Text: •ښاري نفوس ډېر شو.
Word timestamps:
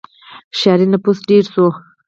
•ښاري 0.57 0.85
نفوس 0.93 1.17
ډېر 1.29 1.43
شو. 1.53 1.65